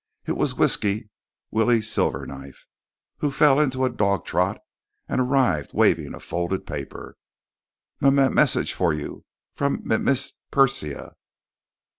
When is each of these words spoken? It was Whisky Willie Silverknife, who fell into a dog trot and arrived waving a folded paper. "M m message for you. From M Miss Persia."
It 0.25 0.31
was 0.31 0.55
Whisky 0.55 1.11
Willie 1.51 1.81
Silverknife, 1.81 2.65
who 3.17 3.29
fell 3.29 3.59
into 3.59 3.85
a 3.85 3.89
dog 3.91 4.25
trot 4.25 4.59
and 5.07 5.21
arrived 5.21 5.75
waving 5.75 6.15
a 6.15 6.19
folded 6.19 6.65
paper. 6.65 7.17
"M 8.01 8.17
m 8.17 8.33
message 8.33 8.73
for 8.73 8.93
you. 8.93 9.25
From 9.53 9.83
M 9.91 10.03
Miss 10.03 10.33
Persia." 10.49 11.13